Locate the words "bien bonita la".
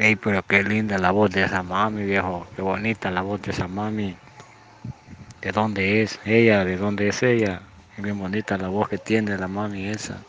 8.02-8.68